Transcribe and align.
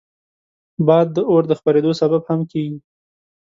باد 0.87 1.07
د 1.15 1.17
اور 1.29 1.43
د 1.47 1.51
خپرېدو 1.59 1.91
سبب 2.01 2.21
هم 2.29 2.39
کېږي 2.51 2.79